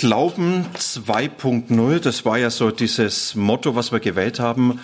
[0.00, 4.80] Glauben 2.0, das war ja so dieses Motto, was wir gewählt haben.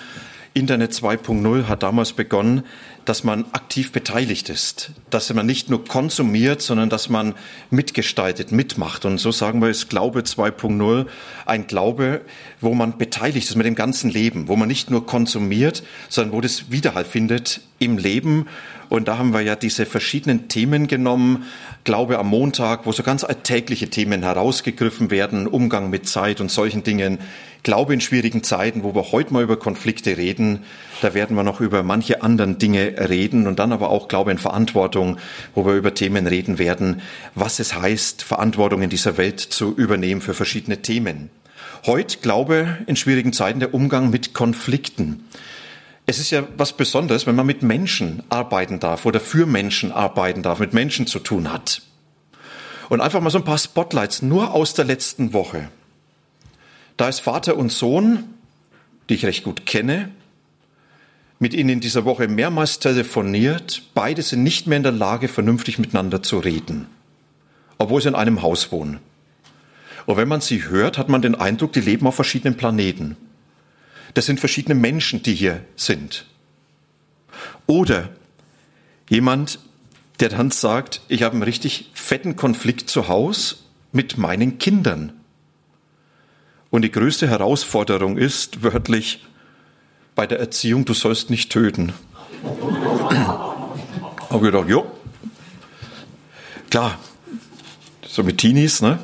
[0.52, 2.65] Internet 2.0 hat damals begonnen,
[3.07, 7.34] dass man aktiv beteiligt ist, dass man nicht nur konsumiert, sondern dass man
[7.71, 9.07] mitgestaltet, mitmacht.
[9.07, 11.07] Und so sagen wir es Glaube 2.0,
[11.46, 12.21] ein Glaube,
[12.60, 16.43] wo man beteiligt ist mit dem ganzen Leben, wo man nicht nur konsumiert, sondern wo
[16.43, 18.47] das Widerhall findet im Leben
[18.89, 21.45] und da haben wir ja diese verschiedenen Themen genommen.
[21.85, 26.85] Glaube am Montag, wo so ganz alltägliche Themen herausgegriffen werden, Umgang mit Zeit und solchen
[26.85, 27.19] Dingen.
[27.62, 30.60] Glaube in schwierigen Zeiten, wo wir heute mal über Konflikte reden.
[31.02, 34.38] Da werden wir noch über manche anderen Dinge reden und dann aber auch Glaube in
[34.38, 35.19] Verantwortung,
[35.54, 37.02] wo wir über Themen reden werden,
[37.35, 41.29] was es heißt, Verantwortung in dieser Welt zu übernehmen für verschiedene Themen.
[41.87, 45.24] Heute Glaube in schwierigen Zeiten der Umgang mit Konflikten.
[46.07, 50.43] Es ist ja was Besonderes, wenn man mit Menschen arbeiten darf oder für Menschen arbeiten
[50.43, 51.82] darf, mit Menschen zu tun hat.
[52.88, 55.68] Und einfach mal so ein paar Spotlights nur aus der letzten Woche.
[56.96, 58.23] Da ist Vater und Sohn,
[59.09, 60.10] die ich recht gut kenne,
[61.40, 63.82] mit ihnen in dieser Woche mehrmals telefoniert.
[63.93, 66.87] Beide sind nicht mehr in der Lage, vernünftig miteinander zu reden,
[67.78, 69.00] obwohl sie in einem Haus wohnen.
[70.06, 73.16] Und wenn man sie hört, hat man den Eindruck, die leben auf verschiedenen Planeten.
[74.17, 76.25] Das sind verschiedene Menschen, die hier sind.
[77.67, 78.09] Oder
[79.11, 79.59] jemand,
[80.21, 83.56] der dann sagt, ich habe einen richtig fetten Konflikt zu Hause
[83.93, 85.12] mit meinen Kindern.
[86.71, 89.22] Und die größte Herausforderung ist wörtlich
[90.15, 91.93] bei der Erziehung, du sollst nicht töten.
[93.10, 93.76] habe
[94.31, 94.91] ich gedacht, jo,
[96.71, 96.99] klar,
[98.09, 98.99] so mit Teenies, ne?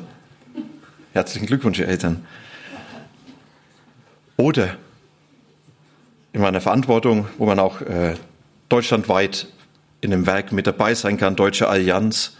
[1.11, 2.25] Herzlichen Glückwunsch, ihr Eltern.
[4.37, 4.79] Oder
[6.33, 8.15] in meiner Verantwortung, wo man auch äh,
[8.67, 9.47] deutschlandweit
[10.01, 12.35] in dem Werk mit dabei sein kann, Deutsche Allianz,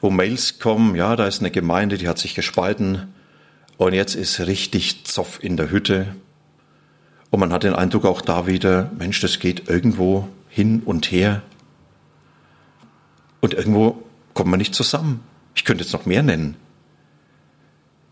[0.00, 3.12] wo Mails kommen, ja, da ist eine Gemeinde, die hat sich gespalten
[3.76, 6.06] und jetzt ist richtig Zoff in der Hütte.
[7.30, 11.42] Und man hat den Eindruck auch da wieder, Mensch, das geht irgendwo hin und her.
[13.40, 15.20] Und irgendwo kommt man nicht zusammen.
[15.54, 16.56] Ich könnte jetzt noch mehr nennen.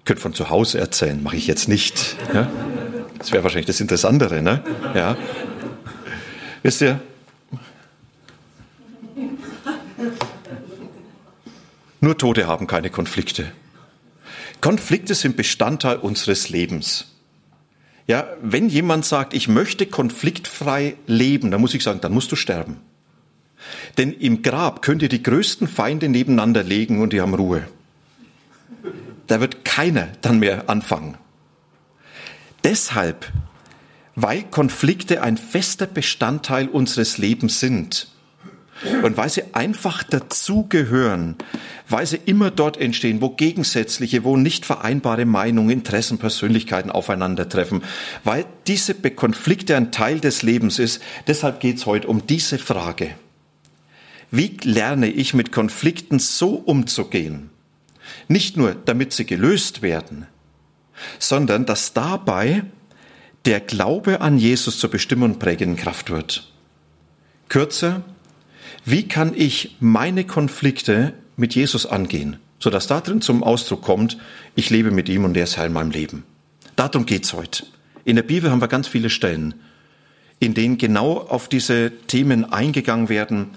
[0.01, 2.17] Ich könnte von zu Hause erzählen, mache ich jetzt nicht.
[2.35, 2.51] Ja?
[3.25, 4.63] Das wäre wahrscheinlich das Interessantere, ne?
[4.95, 5.17] Ja.
[6.63, 7.01] Wisst ihr?
[12.03, 13.51] Nur Tote haben keine Konflikte.
[14.61, 17.15] Konflikte sind Bestandteil unseres Lebens.
[18.07, 22.37] Ja, wenn jemand sagt, ich möchte konfliktfrei leben, dann muss ich sagen, dann musst du
[22.37, 22.77] sterben.
[23.97, 27.67] Denn im Grab könnt ihr die größten Feinde nebeneinander legen und die haben Ruhe.
[29.29, 31.17] Da wird keiner dann mehr anfangen.
[32.65, 33.31] Deshalb,
[34.17, 38.09] weil Konflikte ein fester Bestandteil unseres Lebens sind
[39.03, 41.37] und weil sie einfach dazugehören,
[41.89, 47.83] weil sie immer dort entstehen, wo gegensätzliche, wo nicht vereinbare Meinungen, Interessen, Persönlichkeiten aufeinandertreffen,
[48.25, 51.03] weil diese Konflikte ein Teil des Lebens ist.
[51.27, 53.11] Deshalb geht es heute um diese Frage.
[54.31, 57.51] Wie lerne ich mit Konflikten so umzugehen?
[58.27, 60.27] Nicht nur, damit sie gelöst werden,
[61.19, 62.65] sondern dass dabei
[63.45, 66.51] der Glaube an Jesus zur Bestimmung und prägenden Kraft wird.
[67.49, 68.03] Kürzer,
[68.85, 74.17] wie kann ich meine Konflikte mit Jesus angehen, sodass da drin zum Ausdruck kommt,
[74.55, 76.25] ich lebe mit ihm und er ist Herr in meinem Leben.
[76.77, 77.67] Darum geht's heute.
[78.05, 79.55] In der Bibel haben wir ganz viele Stellen,
[80.41, 83.53] in denen genau auf diese Themen eingegangen werden,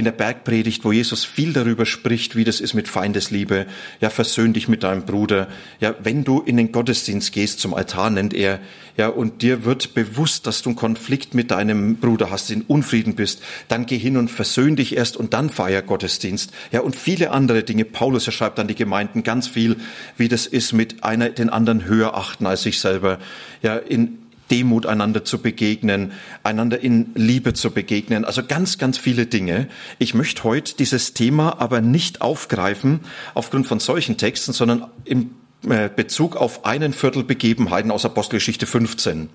[0.00, 3.66] in der Bergpredigt, wo Jesus viel darüber spricht, wie das ist mit Feindesliebe.
[4.00, 5.46] Ja, versöhn dich mit deinem Bruder.
[5.78, 8.60] Ja, wenn du in den Gottesdienst gehst, zum Altar nennt er,
[8.96, 13.14] ja, und dir wird bewusst, dass du einen Konflikt mit deinem Bruder hast, in Unfrieden
[13.14, 16.50] bist, dann geh hin und versöhn dich erst und dann feier Gottesdienst.
[16.72, 17.84] Ja, und viele andere Dinge.
[17.84, 19.76] Paulus, er schreibt an die Gemeinden ganz viel,
[20.16, 23.18] wie das ist mit einer den anderen höher achten als sich selber.
[23.62, 24.19] Ja, in
[24.50, 26.12] Demut einander zu begegnen,
[26.42, 28.24] einander in Liebe zu begegnen.
[28.24, 29.68] Also ganz, ganz viele Dinge.
[29.98, 33.00] Ich möchte heute dieses Thema aber nicht aufgreifen
[33.34, 35.30] aufgrund von solchen Texten, sondern im
[35.68, 39.28] äh, Bezug auf einen Viertel Begebenheiten aus Apostelgeschichte 15.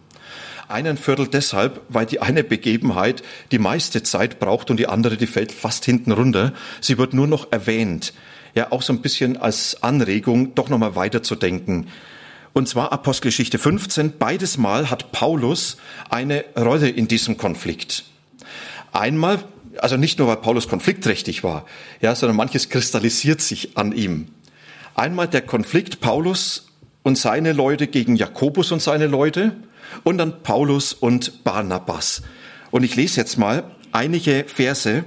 [0.68, 3.22] Einen Viertel deshalb, weil die eine Begebenheit
[3.52, 6.54] die meiste Zeit braucht und die andere, die fällt fast hinten runter.
[6.82, 8.14] Sie wird nur noch erwähnt.
[8.56, 11.88] Ja, auch so ein bisschen als Anregung, doch nochmal weiterzudenken.
[12.56, 14.18] Und zwar Apostelgeschichte 15.
[14.18, 15.76] Beides Mal hat Paulus
[16.10, 18.06] eine Rolle in diesem Konflikt.
[18.94, 19.44] Einmal,
[19.80, 21.66] also nicht nur, weil Paulus konfliktträchtig war,
[22.00, 24.30] ja, sondern manches kristallisiert sich an ihm.
[24.96, 26.68] Einmal der Konflikt Paulus
[27.04, 29.58] und seine Leute gegen Jakobus und seine Leute
[30.06, 32.22] und dann Paulus und Barnabas.
[32.72, 35.04] Und ich lese jetzt mal einige Verse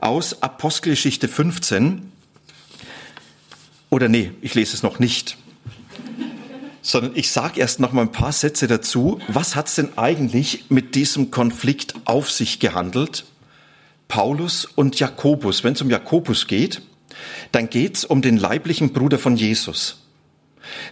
[0.00, 2.12] aus Apostelgeschichte 15.
[3.88, 5.38] Oder nee, ich lese es noch nicht
[6.82, 9.20] sondern ich sage erst noch mal ein paar Sätze dazu.
[9.28, 13.24] Was hat's denn eigentlich mit diesem Konflikt auf sich gehandelt?
[14.08, 15.64] Paulus und Jakobus.
[15.64, 16.82] Wenn es um Jakobus geht,
[17.52, 20.02] dann geht's um den leiblichen Bruder von Jesus,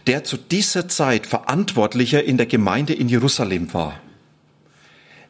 [0.06, 4.00] der zu dieser Zeit Verantwortlicher in der Gemeinde in Jerusalem war.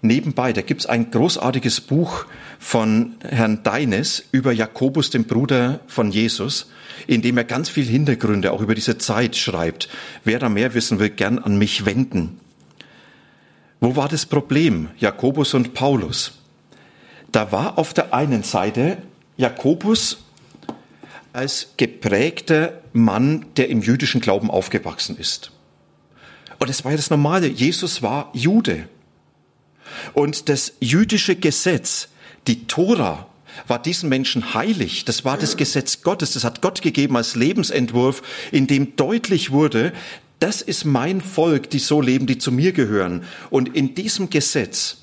[0.03, 2.25] Nebenbei, da gibt's ein großartiges Buch
[2.59, 6.69] von Herrn Deines über Jakobus, den Bruder von Jesus
[7.07, 9.89] in dem er ganz viel Hintergründe auch über diese Zeit schreibt.
[10.25, 12.41] Wer da mehr wissen will, gern an mich wenden.
[13.81, 14.89] Wo war das Problem?
[14.99, 16.33] Jakobus und Paulus.
[17.33, 18.99] Da war auf der einen Seite
[19.37, 20.25] Jakobus
[21.33, 25.53] als geprägter Mann, der im jüdischen Glauben aufgewachsen ist.
[26.59, 27.47] Und es war ja das Normale.
[27.47, 28.89] Jesus war Jude.
[30.13, 32.09] Und das jüdische Gesetz,
[32.47, 33.27] die Tora,
[33.67, 35.05] war diesen Menschen heilig.
[35.05, 36.33] Das war das Gesetz Gottes.
[36.33, 38.23] Das hat Gott gegeben als Lebensentwurf,
[38.53, 39.93] in dem deutlich wurde,
[40.41, 43.25] das ist mein Volk, die so leben, die zu mir gehören.
[43.51, 44.97] Und in diesem Gesetz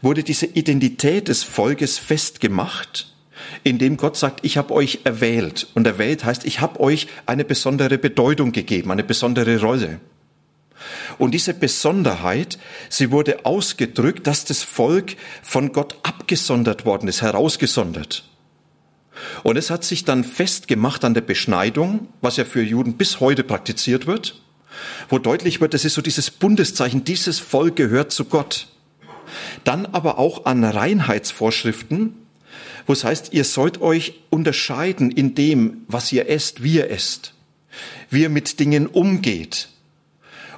[0.00, 3.14] wurde diese Identität des Volkes festgemacht,
[3.62, 5.66] indem Gott sagt, ich habe euch erwählt.
[5.74, 10.00] Und erwählt heißt, ich habe euch eine besondere Bedeutung gegeben, eine besondere Rolle.
[11.18, 12.58] Und diese Besonderheit,
[12.88, 18.24] sie wurde ausgedrückt, dass das Volk von Gott abgesondert worden ist, herausgesondert.
[19.42, 23.44] Und es hat sich dann festgemacht an der Beschneidung, was ja für Juden bis heute
[23.44, 24.40] praktiziert wird,
[25.08, 28.68] wo deutlich wird, das ist so dieses Bundeszeichen, dieses Volk gehört zu Gott.
[29.62, 32.14] Dann aber auch an Reinheitsvorschriften,
[32.86, 37.34] wo es heißt, ihr sollt euch unterscheiden in dem, was ihr esst, wie ihr esst,
[38.10, 39.68] wie ihr mit Dingen umgeht,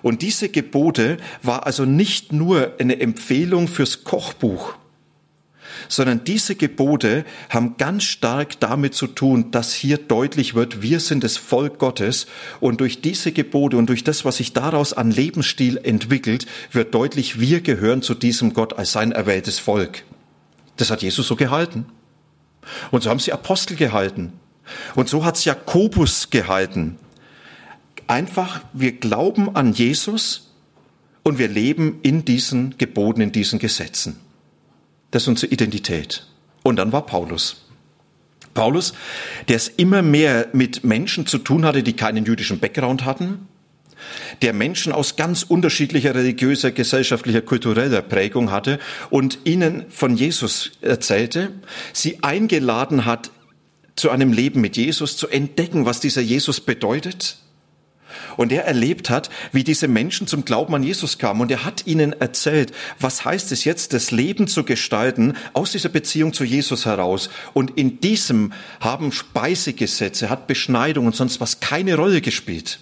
[0.06, 4.74] und diese Gebote war also nicht nur eine Empfehlung fürs Kochbuch,
[5.88, 11.24] sondern diese Gebote haben ganz stark damit zu tun, dass hier deutlich wird, wir sind
[11.24, 12.28] das Volk Gottes
[12.60, 17.40] und durch diese Gebote und durch das, was sich daraus an Lebensstil entwickelt, wird deutlich,
[17.40, 20.04] wir gehören zu diesem Gott als sein erwähltes Volk.
[20.76, 21.84] Das hat Jesus so gehalten.
[22.92, 24.34] Und so haben sie Apostel gehalten.
[24.94, 26.96] Und so hat es Jakobus gehalten.
[28.06, 30.52] Einfach, wir glauben an Jesus
[31.22, 34.20] und wir leben in diesen Geboten, in diesen Gesetzen.
[35.10, 36.26] Das ist unsere Identität.
[36.62, 37.64] Und dann war Paulus.
[38.54, 38.94] Paulus,
[39.48, 43.48] der es immer mehr mit Menschen zu tun hatte, die keinen jüdischen Background hatten,
[44.42, 48.78] der Menschen aus ganz unterschiedlicher religiöser, gesellschaftlicher, kultureller Prägung hatte
[49.10, 51.52] und ihnen von Jesus erzählte,
[51.92, 53.30] sie eingeladen hat,
[53.94, 57.38] zu einem Leben mit Jesus zu entdecken, was dieser Jesus bedeutet,
[58.36, 61.40] und er erlebt hat, wie diese Menschen zum Glauben an Jesus kamen.
[61.40, 65.88] Und er hat ihnen erzählt, was heißt es jetzt, das Leben zu gestalten aus dieser
[65.88, 67.30] Beziehung zu Jesus heraus.
[67.54, 72.80] Und in diesem haben Speisegesetze, hat Beschneidung und sonst was keine Rolle gespielt.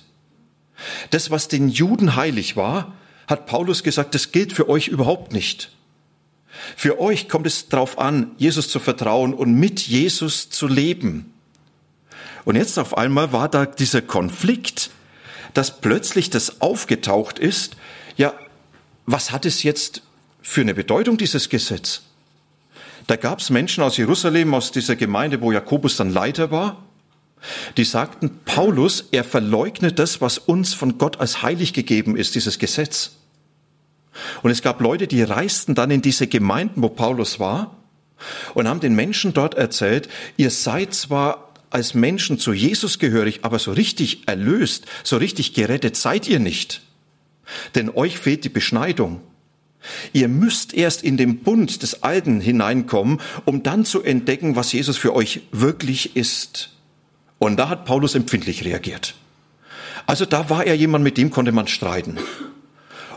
[1.10, 2.94] Das, was den Juden heilig war,
[3.26, 5.70] hat Paulus gesagt, das gilt für euch überhaupt nicht.
[6.76, 11.32] Für euch kommt es darauf an, Jesus zu vertrauen und mit Jesus zu leben.
[12.44, 14.90] Und jetzt auf einmal war da dieser Konflikt
[15.54, 17.76] dass plötzlich das aufgetaucht ist,
[18.16, 18.34] ja,
[19.06, 20.02] was hat es jetzt
[20.42, 22.02] für eine Bedeutung, dieses Gesetz?
[23.06, 26.84] Da gab es Menschen aus Jerusalem, aus dieser Gemeinde, wo Jakobus dann Leiter war,
[27.76, 32.58] die sagten, Paulus, er verleugnet das, was uns von Gott als heilig gegeben ist, dieses
[32.58, 33.12] Gesetz.
[34.42, 37.76] Und es gab Leute, die reisten dann in diese Gemeinden, wo Paulus war,
[38.54, 43.58] und haben den Menschen dort erzählt, ihr seid zwar als Menschen zu Jesus gehörig, aber
[43.58, 46.82] so richtig erlöst, so richtig gerettet seid ihr nicht.
[47.74, 49.20] Denn euch fehlt die Beschneidung.
[50.12, 54.96] Ihr müsst erst in den Bund des Alten hineinkommen, um dann zu entdecken, was Jesus
[54.96, 56.70] für euch wirklich ist.
[57.38, 59.14] Und da hat Paulus empfindlich reagiert.
[60.06, 62.18] Also da war er jemand, mit dem konnte man streiten.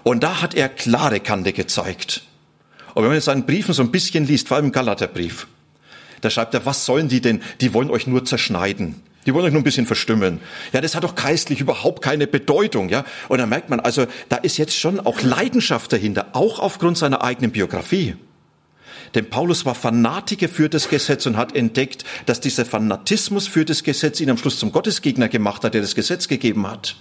[0.03, 2.23] Und da hat er klare Kante gezeigt.
[2.95, 5.47] Und wenn man seinen Briefen so ein bisschen liest, vor allem im Galaterbrief,
[6.21, 7.41] da schreibt er, was sollen die denn?
[7.61, 9.01] Die wollen euch nur zerschneiden.
[9.25, 10.39] Die wollen euch nur ein bisschen verstümmeln.
[10.71, 13.03] Ja, das hat doch geistlich überhaupt keine Bedeutung, ja.
[13.27, 17.23] Und da merkt man also, da ist jetzt schon auch Leidenschaft dahinter, auch aufgrund seiner
[17.23, 18.15] eigenen Biografie.
[19.15, 23.83] Denn Paulus war Fanatiker für das Gesetz und hat entdeckt, dass dieser Fanatismus für das
[23.83, 26.95] Gesetz ihn am Schluss zum Gottesgegner gemacht hat, der das Gesetz gegeben hat.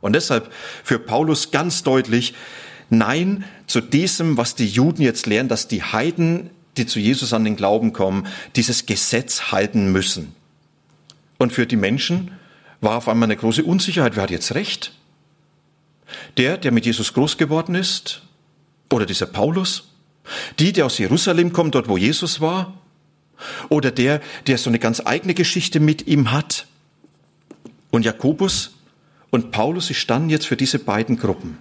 [0.00, 0.50] Und deshalb
[0.82, 2.34] für Paulus ganz deutlich,
[2.88, 7.44] nein zu diesem, was die Juden jetzt lernen, dass die Heiden, die zu Jesus an
[7.44, 10.34] den Glauben kommen, dieses Gesetz halten müssen.
[11.38, 12.32] Und für die Menschen
[12.80, 14.16] war auf einmal eine große Unsicherheit.
[14.16, 14.92] Wer hat jetzt recht?
[16.36, 18.22] Der, der mit Jesus groß geworden ist?
[18.90, 19.88] Oder dieser Paulus?
[20.58, 22.74] Die, der aus Jerusalem kommt, dort wo Jesus war?
[23.68, 26.66] Oder der, der so eine ganz eigene Geschichte mit ihm hat?
[27.90, 28.72] Und Jakobus
[29.30, 31.58] und Paulus, sie standen jetzt für diese beiden Gruppen.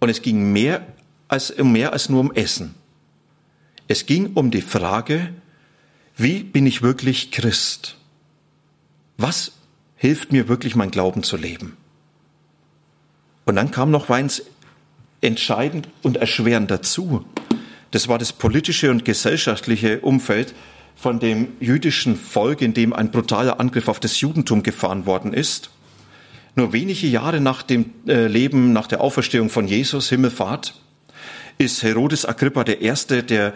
[0.00, 0.86] Und es ging mehr
[1.28, 2.74] als, mehr als nur um Essen.
[3.88, 5.30] Es ging um die Frage,
[6.16, 7.96] wie bin ich wirklich Christ?
[9.16, 9.52] Was
[9.96, 11.76] hilft mir wirklich, mein Glauben zu leben?
[13.46, 14.42] Und dann kam noch eins
[15.22, 17.24] entscheidend und erschwerend dazu.
[17.90, 20.54] Das war das politische und gesellschaftliche Umfeld
[20.94, 25.70] von dem jüdischen Volk, in dem ein brutaler Angriff auf das Judentum gefahren worden ist.
[26.56, 30.74] Nur wenige Jahre nach dem äh, Leben, nach der Auferstehung von Jesus, Himmelfahrt,
[31.58, 33.52] ist Herodes Agrippa der Erste, der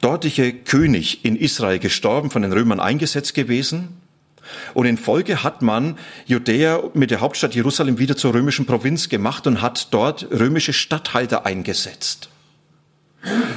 [0.00, 4.00] dortige König in Israel gestorben, von den Römern eingesetzt gewesen.
[4.74, 9.46] Und in Folge hat man Judäa mit der Hauptstadt Jerusalem wieder zur römischen Provinz gemacht
[9.46, 12.28] und hat dort römische Statthalter eingesetzt.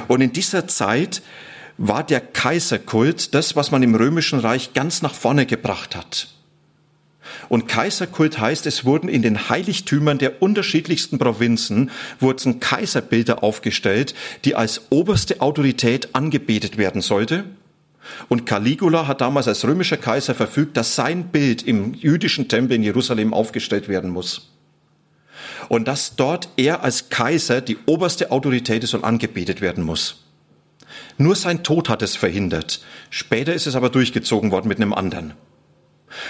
[0.08, 1.22] Und in dieser Zeit
[1.78, 6.28] war der Kaiserkult das, was man im römischen Reich ganz nach vorne gebracht hat.
[7.48, 14.54] Und Kaiserkult heißt, es wurden in den Heiligtümern der unterschiedlichsten Provinzen wurden Kaiserbilder aufgestellt, die
[14.54, 17.44] als oberste Autorität angebetet werden sollte.
[18.28, 22.82] Und Caligula hat damals als römischer Kaiser verfügt, dass sein Bild im jüdischen Tempel in
[22.82, 24.50] Jerusalem aufgestellt werden muss.
[25.68, 30.24] Und dass dort er als Kaiser die oberste Autorität ist und angebetet werden muss.
[31.18, 32.80] Nur sein Tod hat es verhindert.
[33.10, 35.34] Später ist es aber durchgezogen worden mit einem anderen.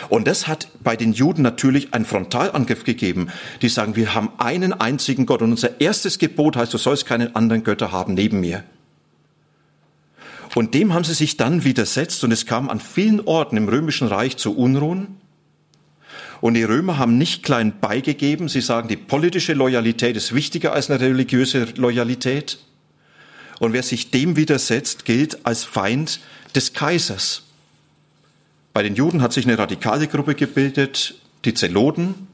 [0.09, 3.31] Und das hat bei den Juden natürlich einen Frontalangriff gegeben.
[3.63, 7.35] Die sagen, wir haben einen einzigen Gott und unser erstes Gebot heißt, du sollst keinen
[7.35, 8.65] anderen Götter haben neben mir.
[10.55, 14.09] Und dem haben sie sich dann widersetzt und es kam an vielen Orten im römischen
[14.09, 15.21] Reich zu Unruhen.
[16.41, 18.49] Und die Römer haben nicht klein beigegeben.
[18.49, 22.59] Sie sagen, die politische Loyalität ist wichtiger als eine religiöse Loyalität.
[23.61, 26.21] Und wer sich dem widersetzt, gilt als Feind
[26.55, 27.43] des Kaisers.
[28.73, 32.29] Bei den Juden hat sich eine radikale Gruppe gebildet, die Zeloten,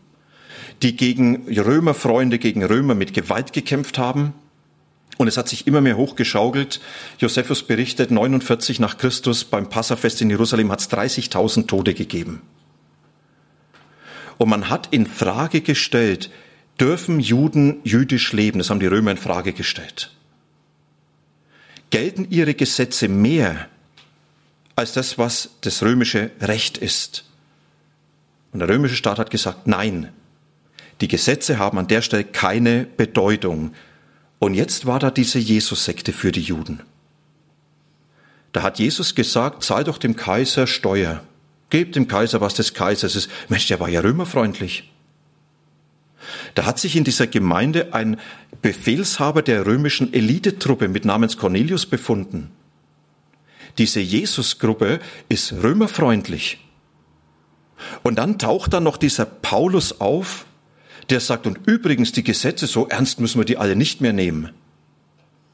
[0.82, 4.34] die gegen Römerfreunde, gegen Römer mit Gewalt gekämpft haben.
[5.16, 6.80] Und es hat sich immer mehr hochgeschaukelt.
[7.18, 12.42] Josephus berichtet, 49 nach Christus beim Passafest in Jerusalem hat es 30.000 Tote gegeben.
[14.36, 16.30] Und man hat in Frage gestellt,
[16.78, 18.58] dürfen Juden jüdisch leben?
[18.58, 20.10] Das haben die Römer in Frage gestellt.
[21.88, 23.68] Gelten ihre Gesetze mehr
[24.76, 27.24] als das, was das römische Recht ist.
[28.52, 30.12] Und der römische Staat hat gesagt, nein,
[31.00, 33.72] die Gesetze haben an der Stelle keine Bedeutung.
[34.38, 36.80] Und jetzt war da diese Jesus-Sekte für die Juden.
[38.52, 41.22] Da hat Jesus gesagt, zahl doch dem Kaiser Steuer.
[41.68, 43.30] Gebt dem Kaiser, was des Kaisers ist.
[43.48, 44.90] Mensch, der war ja römerfreundlich.
[46.54, 48.18] Da hat sich in dieser Gemeinde ein
[48.62, 52.50] Befehlshaber der römischen Elitetruppe mit Namens Cornelius befunden.
[53.78, 56.58] Diese Jesusgruppe ist römerfreundlich.
[58.02, 60.46] Und dann taucht da noch dieser Paulus auf,
[61.10, 64.50] der sagt, und übrigens, die Gesetze, so ernst müssen wir die alle nicht mehr nehmen.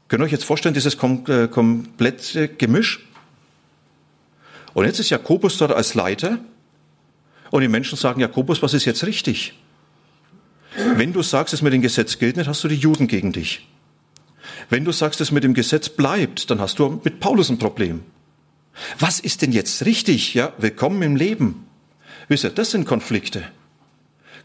[0.07, 3.05] Könnt ihr euch jetzt vorstellen, dieses kom äh, komplette Gemisch?
[4.73, 6.39] Und jetzt ist Jakobus dort als Leiter
[7.51, 9.53] und die Menschen sagen, Jakobus, was ist jetzt richtig?
[10.95, 13.67] Wenn du sagst, es mit dem Gesetz gilt nicht, hast du die Juden gegen dich.
[14.69, 18.03] Wenn du sagst, es mit dem Gesetz bleibt, dann hast du mit Paulus ein Problem.
[18.99, 20.33] Was ist denn jetzt richtig?
[20.33, 21.67] Ja, willkommen im Leben.
[22.27, 23.43] Wisst ihr, das sind Konflikte.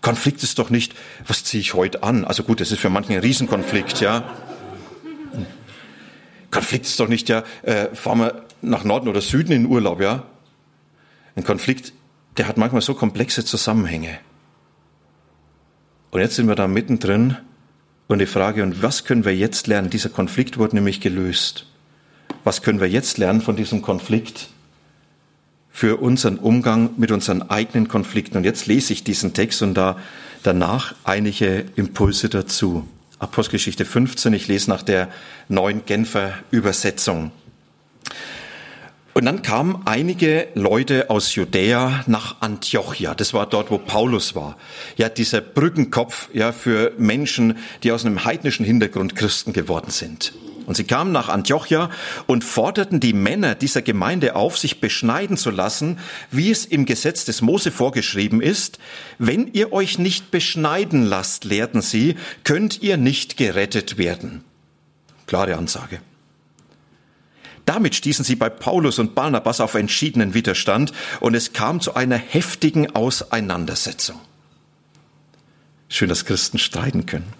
[0.00, 0.94] Konflikt ist doch nicht,
[1.26, 2.24] was ziehe ich heute an?
[2.24, 4.36] Also gut, das ist für manchen ein Riesenkonflikt, ja.
[6.50, 10.24] Konflikt ist doch nicht, ja, äh, fahren wir nach Norden oder Süden in Urlaub, ja.
[11.34, 11.92] Ein Konflikt,
[12.36, 14.18] der hat manchmal so komplexe Zusammenhänge.
[16.10, 17.36] Und jetzt sind wir da mittendrin
[18.06, 19.90] und die Frage, und was können wir jetzt lernen?
[19.90, 21.66] Dieser Konflikt wurde nämlich gelöst.
[22.44, 24.48] Was können wir jetzt lernen von diesem Konflikt
[25.70, 28.36] für unseren Umgang mit unseren eigenen Konflikten?
[28.38, 29.98] Und jetzt lese ich diesen Text und da
[30.42, 32.86] danach einige Impulse dazu.
[33.18, 35.08] Apostelgeschichte 15, ich lese nach der
[35.48, 37.32] neuen Genfer Übersetzung.
[39.14, 43.16] Und dann kamen einige Leute aus Judäa nach Antiochia.
[43.16, 44.56] Das war dort, wo Paulus war.
[44.96, 50.32] Ja, dieser Brückenkopf, ja, für Menschen, die aus einem heidnischen Hintergrund Christen geworden sind.
[50.68, 51.88] Und sie kamen nach Antiochia
[52.26, 55.98] und forderten die Männer dieser Gemeinde auf, sich beschneiden zu lassen,
[56.30, 58.78] wie es im Gesetz des Mose vorgeschrieben ist.
[59.18, 64.44] Wenn ihr euch nicht beschneiden lasst, lehrten sie, könnt ihr nicht gerettet werden.
[65.26, 66.00] Klare Ansage.
[67.64, 72.18] Damit stießen sie bei Paulus und Barnabas auf entschiedenen Widerstand und es kam zu einer
[72.18, 74.20] heftigen Auseinandersetzung.
[75.88, 77.32] Schön, dass Christen streiten können.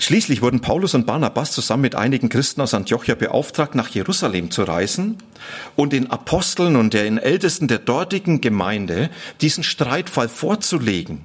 [0.00, 4.62] Schließlich wurden Paulus und Barnabas zusammen mit einigen Christen aus Antiochia beauftragt, nach Jerusalem zu
[4.62, 5.18] reisen
[5.74, 11.22] und den Aposteln und den Ältesten der dortigen Gemeinde diesen Streitfall vorzulegen.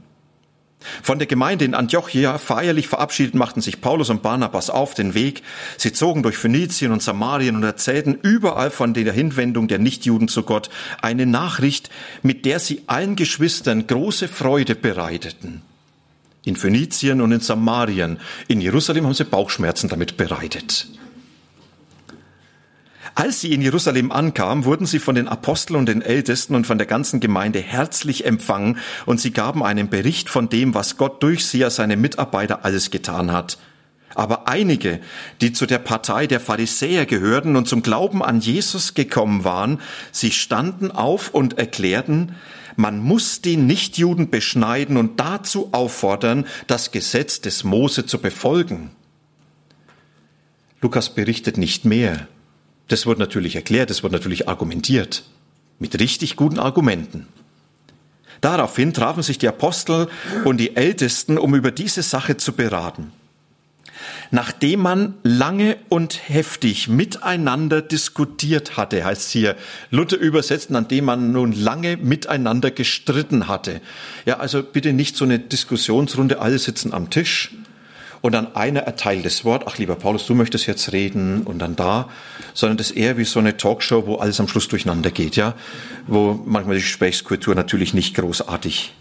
[1.03, 5.43] Von der Gemeinde in Antiochia feierlich verabschiedet machten sich Paulus und Barnabas auf den Weg.
[5.77, 10.41] Sie zogen durch Phönizien und Samarien und erzählten überall von der Hinwendung der Nichtjuden zu
[10.41, 11.91] Gott eine Nachricht,
[12.23, 15.61] mit der sie allen Geschwistern große Freude bereiteten
[16.45, 18.19] in Phönizien und in Samarien.
[18.47, 20.87] In Jerusalem haben sie Bauchschmerzen damit bereitet.
[23.15, 26.79] Als sie in Jerusalem ankamen, wurden sie von den Aposteln und den Ältesten und von
[26.79, 31.45] der ganzen Gemeinde herzlich empfangen und sie gaben einen Bericht von dem, was Gott durch
[31.45, 33.59] sie als seine Mitarbeiter alles getan hat.
[34.15, 34.99] Aber einige,
[35.41, 39.79] die zu der Partei der Pharisäer gehörten und zum Glauben an Jesus gekommen waren,
[40.11, 42.35] sie standen auf und erklärten,
[42.75, 48.91] man muss die Nichtjuden beschneiden und dazu auffordern, das Gesetz des Mose zu befolgen.
[50.81, 52.27] Lukas berichtet nicht mehr.
[52.87, 55.23] Das wird natürlich erklärt, das wird natürlich argumentiert.
[55.79, 57.27] Mit richtig guten Argumenten.
[58.41, 60.09] Daraufhin trafen sich die Apostel
[60.43, 63.11] und die Ältesten, um über diese Sache zu beraten
[64.31, 69.55] nachdem man lange und heftig miteinander diskutiert hatte, heißt hier
[69.91, 73.81] Luther übersetzt, nachdem man nun lange miteinander gestritten hatte.
[74.25, 77.51] Ja, also bitte nicht so eine Diskussionsrunde, alle sitzen am Tisch
[78.23, 81.75] und dann einer erteilt das Wort, ach lieber Paulus, du möchtest jetzt reden und dann
[81.75, 82.09] da,
[82.53, 85.55] sondern das eher wie so eine Talkshow, wo alles am Schluss durcheinander geht, ja,
[86.07, 88.93] wo manchmal die Gesprächskultur natürlich nicht großartig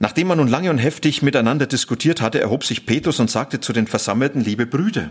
[0.00, 3.72] Nachdem man nun lange und heftig miteinander diskutiert hatte, erhob sich Petrus und sagte zu
[3.72, 5.10] den Versammelten, liebe Brüder,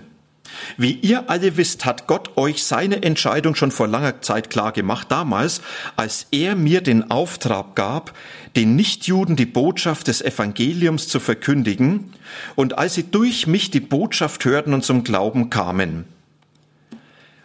[0.77, 5.11] wie ihr alle wisst, hat Gott euch seine Entscheidung schon vor langer Zeit klar gemacht,
[5.11, 5.61] damals,
[5.95, 8.13] als er mir den Auftrag gab,
[8.55, 12.13] den Nichtjuden die Botschaft des Evangeliums zu verkündigen,
[12.55, 16.05] und als sie durch mich die Botschaft hörten und zum Glauben kamen.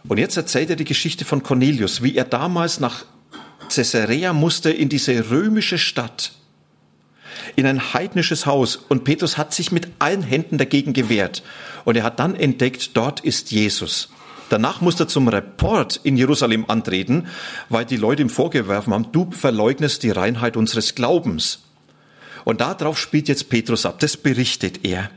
[0.09, 3.05] Und jetzt erzählt er die Geschichte von Cornelius, wie er damals nach
[3.69, 6.33] Caesarea musste in diese römische Stadt,
[7.57, 11.43] in ein heidnisches Haus und Petrus hat sich mit allen Händen dagegen gewehrt.
[11.85, 14.11] Und er hat dann entdeckt, dort ist Jesus.
[14.49, 17.27] Danach musste er zum Report in Jerusalem antreten,
[17.71, 21.63] weil die Leute ihm vorgeworfen haben, du verleugnest die Reinheit unseres Glaubens.
[22.45, 25.11] Und darauf spielt jetzt Petrus ab, das berichtet er.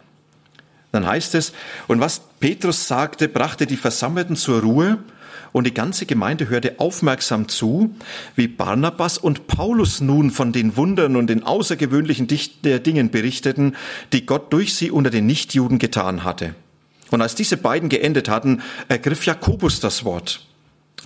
[0.91, 1.51] Dann heißt es,
[1.87, 4.99] und was Petrus sagte, brachte die Versammelten zur Ruhe
[5.55, 7.95] und die ganze Gemeinde hörte aufmerksam zu,
[8.35, 13.77] wie Barnabas und Paulus nun von den Wundern und den außergewöhnlichen Dingen berichteten,
[14.11, 16.55] die Gott durch sie unter den Nichtjuden getan hatte.
[17.09, 20.45] Und als diese beiden geendet hatten, ergriff Jakobus das Wort.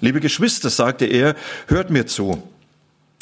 [0.02, 1.36] Liebe Geschwister, sagte er,
[1.68, 2.42] hört mir zu.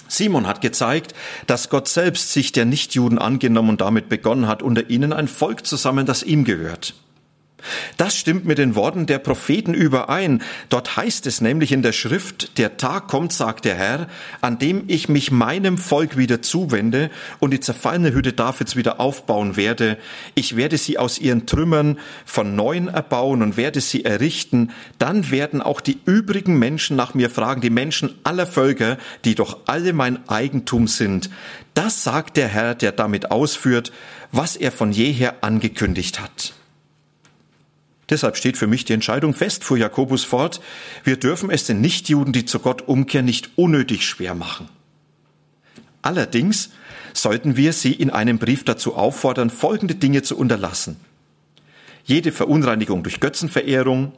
[0.08, 1.13] Simon hat gezeigt,
[1.46, 5.68] dass Gott selbst sich der Nichtjuden angenommen und damit begonnen hat, unter ihnen ein Volk
[5.68, 6.94] zu sammeln, das ihm gehört.
[7.98, 10.43] Das stimmt mit den Worten der Propheten überein.
[10.70, 14.08] Dort heißt es nämlich in der Schrift, der Tag kommt, sagt der Herr,
[14.41, 19.56] an dem ich mich meinem Volk wieder zuwende und die zerfallene Hütte Davids wieder aufbauen
[19.56, 19.98] werde.
[20.36, 24.72] Ich werde sie aus ihren Trümmern von neuem erbauen und werde sie errichten.
[25.00, 29.60] Dann werden auch die übrigen Menschen nach mir fragen, die Menschen aller Völker, die doch
[29.65, 31.32] alle mein Eigentum sind.
[31.74, 33.91] Das sagt der Herr, der damit ausführt,
[34.32, 36.54] was er von jeher angekündigt hat.
[38.10, 40.62] Deshalb steht für mich die Entscheidung fest, fuhr Jakobus fort,
[41.04, 44.70] wir dürfen es den Nichtjuden, die zu Gott umkehren, nicht unnötig schwer machen.
[46.02, 46.70] Allerdings
[47.13, 50.98] sollten wir sie in einem Brief dazu auffordern, folgende Dinge zu unterlassen.
[52.06, 54.13] Jede Verunreinigung durch Götzenverehrung,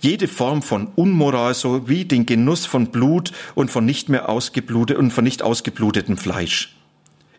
[0.00, 5.10] jede Form von Unmoral sowie den Genuss von Blut und von nicht mehr ausgeblutet und
[5.10, 6.73] von nicht ausgeblutetem Fleisch.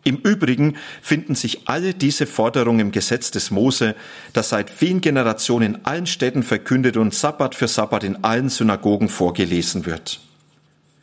[0.08, 3.96] Im Übrigen finden sich alle diese Forderungen im Gesetz des Mose,
[4.34, 9.10] das seit vielen Generationen in allen Städten verkündet und Sabbat für Sabbat in allen Synagogen
[9.10, 10.20] vorgelesen wird.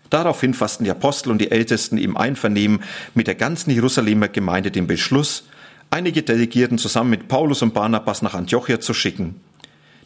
[0.08, 2.84] Daraufhin fassten die Apostel und die Ältesten im Einvernehmen
[3.14, 5.48] mit der ganzen Jerusalemer Gemeinde den Beschluss,
[5.90, 9.40] einige Delegierten zusammen mit Paulus und Barnabas nach Antiochia zu schicken.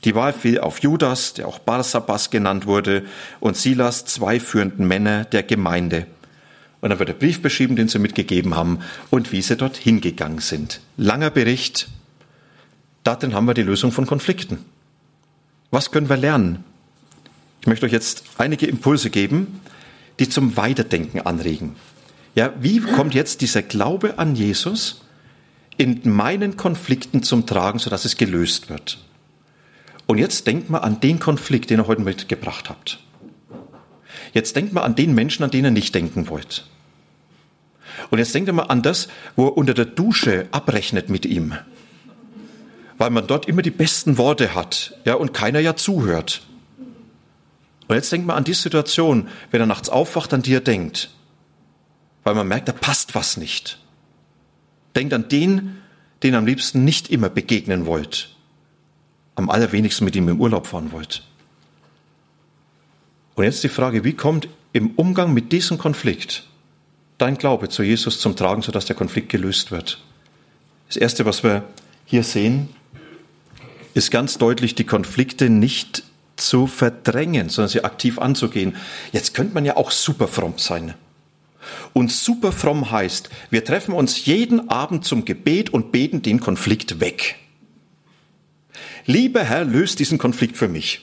[0.04, 3.04] Die Wahl fiel auf Judas, der auch Barsabas genannt wurde,
[3.40, 6.06] und Silas, zwei führenden Männer der Gemeinde.
[6.86, 8.78] Und dann wird der Brief beschrieben, den sie mitgegeben haben
[9.10, 10.80] und wie sie dort hingegangen sind.
[10.96, 11.88] Langer Bericht.
[13.02, 14.58] darin haben wir die Lösung von Konflikten.
[15.72, 16.62] Was können wir lernen?
[17.60, 19.60] Ich möchte euch jetzt einige Impulse geben,
[20.20, 21.74] die zum Weiterdenken anregen.
[22.36, 25.02] Ja, wie kommt jetzt dieser Glaube an Jesus
[25.78, 28.98] in meinen Konflikten zum Tragen, sodass es gelöst wird?
[30.06, 33.00] Und jetzt denkt mal an den Konflikt, den ihr heute mitgebracht habt.
[34.34, 36.64] Jetzt denkt mal an den Menschen, an den ihr nicht denken wollt.
[38.10, 41.54] Und jetzt denkt mal an das, wo er unter der Dusche abrechnet mit ihm.
[42.98, 46.42] Weil man dort immer die besten Worte hat, ja, und keiner ja zuhört.
[47.88, 51.10] Und jetzt denkt mal an die Situation, wenn er nachts aufwacht, an die er denkt
[52.26, 53.78] weil man merkt, da passt was nicht.
[54.96, 55.76] Denkt an den,
[56.24, 58.34] den am liebsten nicht immer begegnen wollt,
[59.36, 61.22] am allerwenigsten mit ihm im Urlaub fahren wollt.
[63.36, 66.48] Und jetzt die Frage, wie kommt im Umgang mit diesem Konflikt
[67.18, 70.02] dein Glaube zu Jesus zum Tragen, sodass der Konflikt gelöst wird?
[70.88, 71.64] Das Erste, was wir
[72.04, 72.68] hier sehen,
[73.94, 76.04] ist ganz deutlich, die Konflikte nicht
[76.36, 78.76] zu verdrängen, sondern sie aktiv anzugehen.
[79.12, 80.94] Jetzt könnte man ja auch super fromm sein.
[81.92, 87.00] Und super fromm heißt, wir treffen uns jeden Abend zum Gebet und beten den Konflikt
[87.00, 87.36] weg.
[89.06, 91.00] Lieber Herr, löst diesen Konflikt für mich.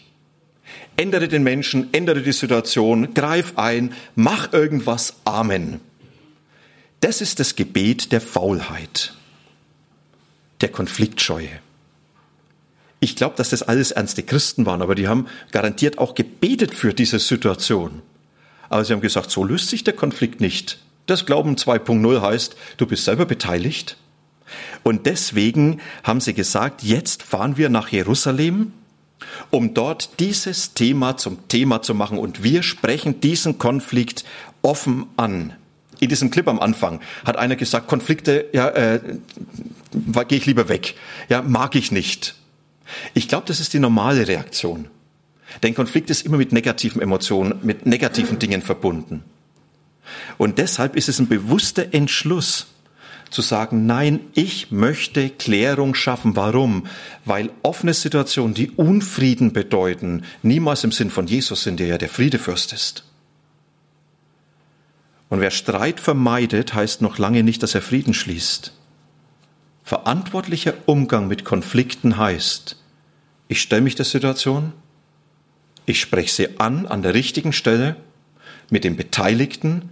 [0.95, 5.15] Ändere den Menschen, ändere die Situation, greif ein, mach irgendwas.
[5.25, 5.81] Amen.
[7.03, 9.13] Das ist das Gebet der Faulheit,
[10.61, 11.49] der Konfliktscheue.
[13.01, 16.93] Ich glaube, dass das alles ernste Christen waren, aber die haben garantiert auch gebetet für
[16.93, 18.01] diese Situation.
[18.69, 20.79] Aber sie haben gesagt, so löst sich der Konflikt nicht.
[21.05, 23.97] Das Glauben 2.0 heißt, du bist selber beteiligt.
[24.83, 28.71] Und deswegen haben sie gesagt, jetzt fahren wir nach Jerusalem,
[29.49, 32.17] um dort dieses Thema zum Thema zu machen.
[32.17, 34.23] Und wir sprechen diesen Konflikt
[34.61, 35.53] offen an.
[36.03, 38.99] In diesem Clip am Anfang hat einer gesagt, Konflikte, ja, äh,
[40.27, 40.95] gehe ich lieber weg.
[41.29, 42.35] Ja, mag ich nicht.
[43.13, 44.89] Ich glaube, das ist die normale Reaktion.
[45.63, 49.23] Denn Konflikt ist immer mit negativen Emotionen, mit negativen Dingen verbunden.
[50.37, 52.67] Und deshalb ist es ein bewusster Entschluss
[53.29, 56.35] zu sagen, nein, ich möchte Klärung schaffen.
[56.35, 56.85] Warum?
[57.23, 62.09] Weil offene Situationen, die Unfrieden bedeuten, niemals im Sinn von Jesus sind, der ja der
[62.09, 63.05] Friedefürst ist.
[65.33, 68.71] Und wer Streit vermeidet, heißt noch lange nicht, dass er Frieden schließt.
[69.83, 72.77] Verantwortlicher Umgang mit Konflikten heißt,
[73.47, 74.73] ich stelle mich der Situation,
[75.87, 77.95] ich spreche sie an an der richtigen Stelle
[78.69, 79.89] mit den Beteiligten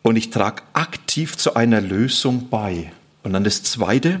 [0.00, 2.90] und ich trage aktiv zu einer Lösung bei.
[3.22, 4.20] Und dann das Zweite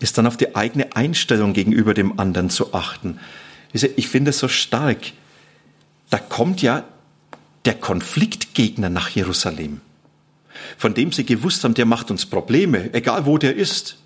[0.00, 3.20] ist dann auf die eigene Einstellung gegenüber dem anderen zu achten.
[3.72, 5.12] Ich finde es so stark.
[6.10, 6.82] Da kommt ja
[7.66, 9.80] der Konfliktgegner nach Jerusalem,
[10.78, 13.98] von dem sie gewusst haben, der macht uns Probleme, egal wo der ist.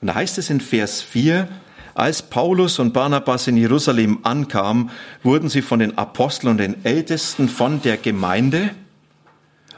[0.00, 1.48] Und da heißt es in Vers 4,
[1.94, 4.90] als Paulus und Barnabas in Jerusalem ankamen,
[5.22, 8.70] wurden sie von den Aposteln und den Ältesten von der Gemeinde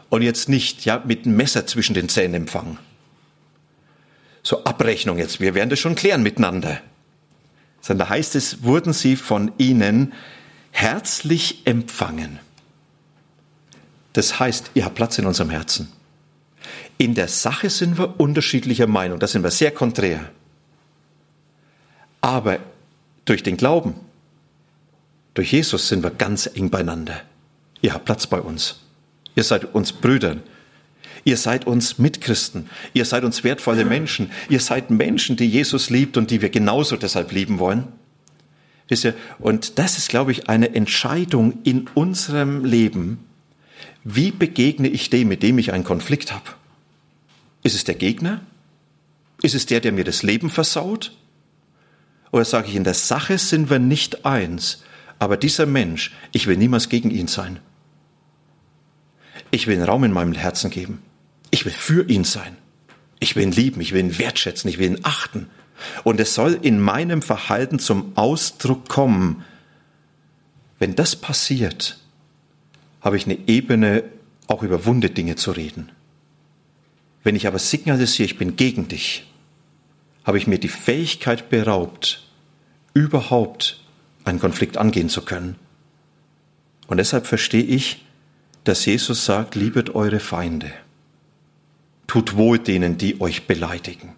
[0.08, 2.78] und jetzt nicht ja mit einem Messer zwischen den Zähnen empfangen.
[4.42, 6.80] So Abrechnung jetzt, wir werden das schon klären miteinander.
[7.80, 10.12] Sondern da heißt es, wurden sie von ihnen
[10.72, 12.40] herzlich empfangen.
[14.18, 15.92] Das heißt, ihr habt Platz in unserem Herzen.
[16.96, 20.28] In der Sache sind wir unterschiedlicher Meinung, da sind wir sehr konträr.
[22.20, 22.58] Aber
[23.26, 23.94] durch den Glauben,
[25.34, 27.20] durch Jesus sind wir ganz eng beieinander.
[27.80, 28.80] Ihr habt Platz bei uns.
[29.36, 30.42] Ihr seid uns Brüdern.
[31.22, 32.68] Ihr seid uns Mitchristen.
[32.94, 34.32] Ihr seid uns wertvolle Menschen.
[34.48, 37.86] Ihr seid Menschen, die Jesus liebt und die wir genauso deshalb lieben wollen.
[39.38, 43.27] Und das ist, glaube ich, eine Entscheidung in unserem Leben.
[44.04, 46.50] Wie begegne ich dem, mit dem ich einen Konflikt habe?
[47.62, 48.40] Ist es der Gegner?
[49.42, 51.16] Ist es der, der mir das Leben versaut?
[52.30, 54.82] Oder sage ich, in der Sache sind wir nicht eins,
[55.18, 57.60] aber dieser Mensch, ich will niemals gegen ihn sein.
[59.50, 61.02] Ich will einen Raum in meinem Herzen geben.
[61.50, 62.56] Ich will für ihn sein.
[63.20, 65.48] Ich will ihn lieben, ich will ihn wertschätzen, ich will ihn achten.
[66.04, 69.44] Und es soll in meinem Verhalten zum Ausdruck kommen.
[70.78, 71.98] Wenn das passiert,
[73.00, 74.04] habe ich eine Ebene,
[74.46, 75.90] auch über wunde Dinge zu reden.
[77.22, 79.26] Wenn ich aber signalisiere, ich bin gegen dich,
[80.24, 82.26] habe ich mir die Fähigkeit beraubt,
[82.94, 83.82] überhaupt
[84.24, 85.56] einen Konflikt angehen zu können.
[86.86, 88.04] Und deshalb verstehe ich,
[88.64, 90.72] dass Jesus sagt, liebet eure Feinde.
[92.06, 94.14] Tut wohl denen, die euch beleidigen.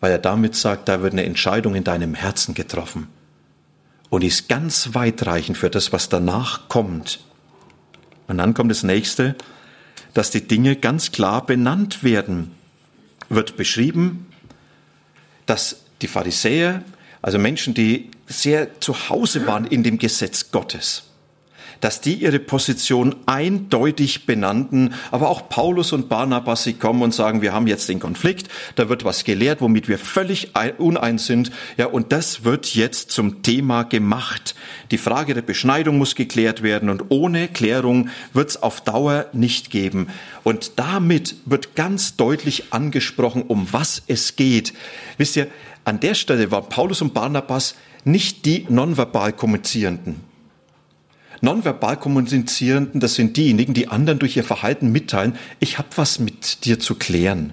[0.00, 3.08] Weil er damit sagt, da wird eine Entscheidung in deinem Herzen getroffen.
[4.10, 7.20] Und ist ganz weitreichend für das, was danach kommt.
[8.28, 9.34] Und dann kommt das nächste,
[10.14, 12.52] dass die Dinge ganz klar benannt werden.
[13.28, 14.26] Wird beschrieben,
[15.46, 16.82] dass die Pharisäer,
[17.20, 21.07] also Menschen, die sehr zu Hause waren in dem Gesetz Gottes,
[21.80, 27.42] dass die ihre Position eindeutig benannten, aber auch Paulus und Barnabas, sie kommen und sagen,
[27.42, 31.86] wir haben jetzt den Konflikt, da wird was gelehrt, womit wir völlig uneins sind, ja,
[31.86, 34.54] und das wird jetzt zum Thema gemacht.
[34.90, 39.70] Die Frage der Beschneidung muss geklärt werden und ohne Klärung wird es auf Dauer nicht
[39.70, 40.08] geben.
[40.44, 44.72] Und damit wird ganz deutlich angesprochen, um was es geht.
[45.16, 45.48] Wisst ihr,
[45.84, 50.20] an der Stelle waren Paulus und Barnabas nicht die nonverbal kommunizierenden.
[51.40, 56.64] Nonverbal kommunizierenden, das sind diejenigen, die anderen durch ihr Verhalten mitteilen, ich habe was mit
[56.64, 57.52] dir zu klären.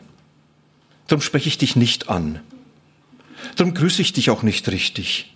[1.07, 2.39] Darum spreche ich dich nicht an.
[3.55, 5.31] Darum grüße ich dich auch nicht richtig.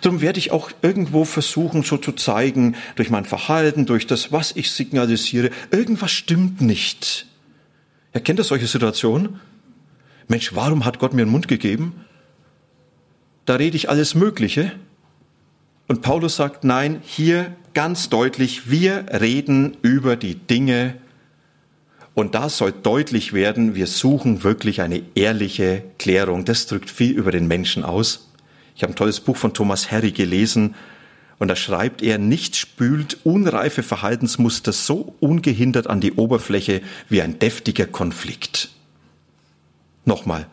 [0.00, 4.52] Darum werde ich auch irgendwo versuchen, so zu zeigen, durch mein Verhalten, durch das, was
[4.56, 7.26] ich signalisiere, irgendwas stimmt nicht.
[8.12, 9.40] Erkennt ihr solche Situationen?
[10.28, 12.04] Mensch, warum hat Gott mir einen Mund gegeben?
[13.44, 14.72] Da rede ich alles Mögliche
[15.88, 20.94] und Paulus sagt, nein, hier ganz deutlich, wir reden über die Dinge
[22.14, 26.46] und da soll deutlich werden, wir suchen wirklich eine ehrliche Klärung.
[26.46, 28.30] Das drückt viel über den Menschen aus.
[28.74, 30.74] Ich habe ein tolles Buch von Thomas Harry gelesen
[31.38, 37.38] und da schreibt er, nichts spült unreife Verhaltensmuster so ungehindert an die Oberfläche wie ein
[37.38, 38.70] deftiger Konflikt.
[40.06, 40.46] Nochmal,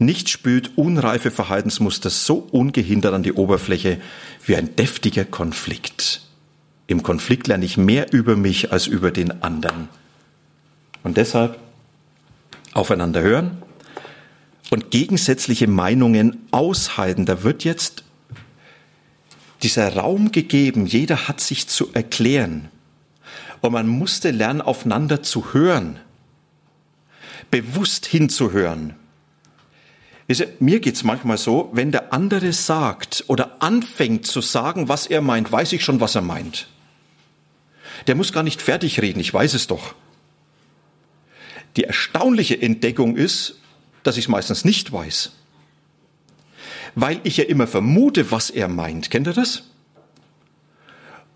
[0.00, 4.00] nicht spült unreife Verhaltensmuster so ungehindert an die Oberfläche
[4.46, 6.22] wie ein deftiger Konflikt.
[6.86, 9.90] Im Konflikt lerne ich mehr über mich als über den anderen.
[11.02, 11.58] Und deshalb
[12.72, 13.62] aufeinander hören
[14.70, 17.26] und gegensätzliche Meinungen aushalten.
[17.26, 18.02] Da wird jetzt
[19.62, 22.68] dieser Raum gegeben, jeder hat sich zu erklären.
[23.60, 25.98] Und man musste lernen, aufeinander zu hören,
[27.50, 28.94] bewusst hinzuhören
[30.60, 35.50] mir geht's manchmal so, wenn der andere sagt oder anfängt zu sagen, was er meint,
[35.50, 36.68] weiß ich schon, was er meint.
[38.06, 39.94] Der muss gar nicht fertig reden, ich weiß es doch.
[41.76, 43.56] Die erstaunliche Entdeckung ist,
[44.04, 45.32] dass ich es meistens nicht weiß.
[46.94, 49.10] Weil ich ja immer vermute, was er meint.
[49.10, 49.64] Kennt ihr das?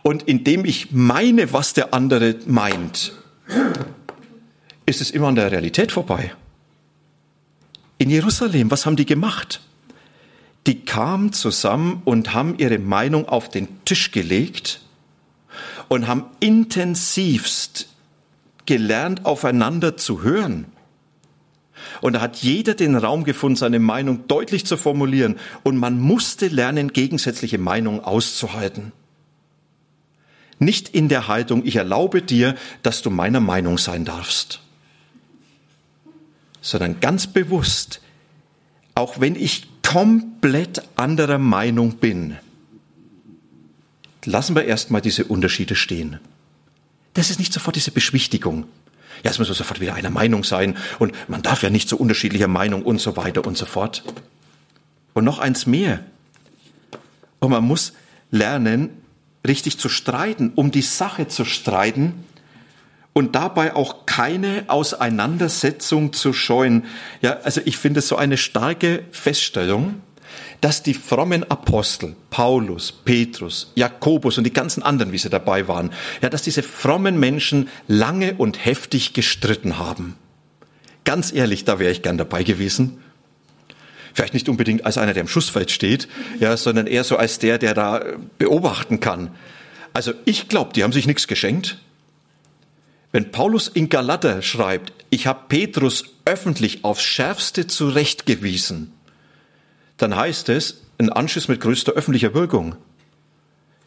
[0.03, 3.13] Und indem ich meine, was der andere meint,
[4.87, 6.33] ist es immer an der Realität vorbei
[8.05, 9.63] in Jerusalem, was haben die gemacht?
[10.67, 14.83] Die kamen zusammen und haben ihre Meinung auf den Tisch gelegt
[15.89, 17.89] und haben intensivst
[18.67, 20.67] gelernt, aufeinander zu hören.
[22.03, 25.37] Und da hat jeder den Raum gefunden, seine Meinung deutlich zu formulieren.
[25.63, 28.93] Und man musste lernen, gegensätzliche Meinungen auszuhalten.
[30.59, 34.61] Nicht in der Haltung, ich erlaube dir, dass du meiner Meinung sein darfst
[36.65, 38.01] sondern ganz bewusst,
[38.95, 42.37] auch wenn ich komplett anderer Meinung bin,
[44.25, 46.19] lassen wir erstmal diese Unterschiede stehen.
[47.13, 48.65] Das ist nicht sofort diese Beschwichtigung.
[49.23, 52.49] Ja, es muss sofort wieder einer Meinung sein und man darf ja nicht so unterschiedlicher
[52.49, 54.03] Meinung und so weiter und so fort.
[55.13, 56.01] Und noch eins mehr.
[57.41, 57.93] Und man muss
[58.31, 58.89] lernen,
[59.47, 62.25] richtig zu streiten, um die Sache zu streiten
[63.13, 66.85] und dabei auch keine Auseinandersetzung zu scheuen.
[67.21, 70.03] Ja, also ich finde so eine starke Feststellung,
[70.61, 75.91] dass die frommen Apostel, Paulus, Petrus, Jakobus und die ganzen anderen, wie sie dabei waren,
[76.23, 80.15] ja, dass diese frommen Menschen lange und heftig gestritten haben.
[81.03, 83.03] Ganz ehrlich, da wäre ich gern dabei gewesen.
[84.13, 86.07] Vielleicht nicht unbedingt als einer, der im Schussfeld steht,
[86.39, 88.05] ja, sondern eher so als der, der da
[88.39, 89.33] beobachten kann.
[89.93, 91.79] Also ich glaube, die haben sich nichts geschenkt.
[93.15, 98.93] Wenn Paulus in Galater schreibt, ich habe Petrus öffentlich aufs schärfste zurechtgewiesen,
[99.99, 102.75] dann heißt es ein Anschluss mit größter öffentlicher Wirkung.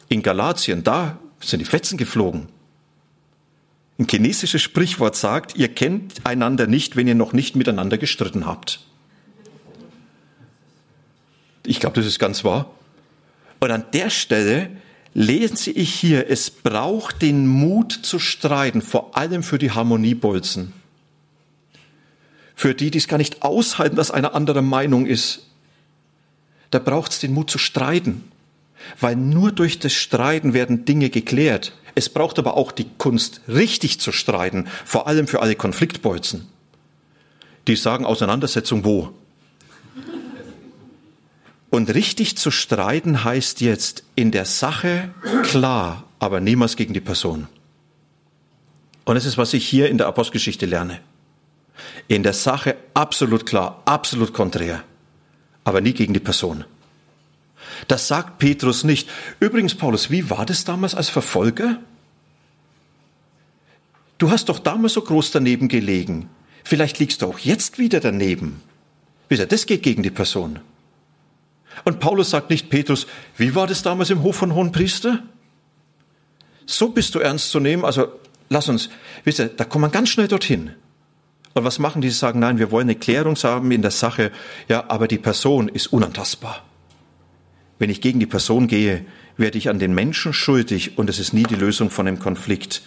[0.08, 2.48] In Galatien, da sind die Fetzen geflogen.
[3.98, 8.80] Ein chinesisches Sprichwort sagt, ihr kennt einander nicht, wenn ihr noch nicht miteinander gestritten habt.
[11.66, 12.70] Ich glaube, das ist ganz wahr.
[13.60, 14.70] Und an der Stelle
[15.14, 20.72] lesen Sie ich hier, es braucht den Mut zu streiten, vor allem für die Harmoniebolzen.
[22.54, 25.46] Für die, die es gar nicht aushalten, dass einer anderer Meinung ist.
[26.70, 28.24] Da braucht es den Mut zu streiten.
[29.00, 31.72] Weil nur durch das Streiten werden Dinge geklärt.
[31.94, 36.46] Es braucht aber auch die Kunst, richtig zu streiten, vor allem für alle Konfliktbolzen.
[37.66, 39.12] Die sagen Auseinandersetzung wo?
[41.70, 45.10] Und richtig zu streiten heißt jetzt in der Sache
[45.42, 47.46] klar, aber niemals gegen die Person.
[49.04, 51.00] Und das ist, was ich hier in der Apostelgeschichte lerne.
[52.08, 54.82] In der Sache absolut klar, absolut konträr.
[55.68, 56.64] aber nie gegen die Person.
[57.88, 59.08] Das sagt Petrus nicht.
[59.38, 61.78] Übrigens, Paulus, wie war das damals als Verfolger?
[64.16, 66.30] Du hast doch damals so groß daneben gelegen.
[66.64, 68.62] Vielleicht liegst du auch jetzt wieder daneben.
[69.28, 70.60] Wisst ihr, das geht gegen die Person.
[71.84, 75.22] Und Paulus sagt nicht, Petrus, wie war das damals im Hof von Hohenpriester?
[76.66, 77.84] So bist du ernst zu nehmen.
[77.84, 78.08] Also
[78.48, 78.90] lass uns,
[79.24, 80.72] wisst ihr, da kommt man ganz schnell dorthin.
[81.54, 82.10] Und was machen die?
[82.10, 84.30] Sie sagen, nein, wir wollen eine Klärung haben in der Sache.
[84.68, 86.64] Ja, aber die Person ist unantastbar.
[87.78, 89.04] Wenn ich gegen die Person gehe,
[89.36, 92.82] werde ich an den Menschen schuldig und es ist nie die Lösung von einem Konflikt.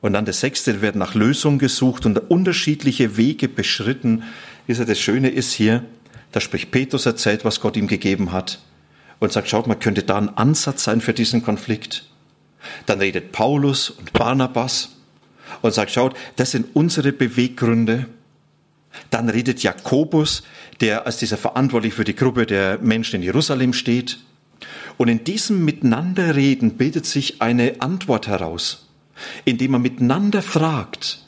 [0.00, 4.24] Und dann das sechste wird nach Lösung gesucht und unterschiedliche Wege beschritten.
[4.66, 5.84] Wisst ihr, das Schöne ist hier,
[6.32, 8.60] da spricht Petrus erzählt, was Gott ihm gegeben hat
[9.18, 12.04] und sagt, schaut mal, könnte da ein Ansatz sein für diesen Konflikt.
[12.86, 14.90] Dann redet Paulus und Barnabas
[15.62, 18.06] und sagt, schaut, das sind unsere Beweggründe.
[19.10, 20.42] Dann redet Jakobus,
[20.80, 24.18] der als dieser verantwortlich für die Gruppe der Menschen in Jerusalem steht.
[24.96, 28.88] Und in diesem Miteinanderreden bildet sich eine Antwort heraus.
[29.44, 31.20] Indem man miteinander fragt,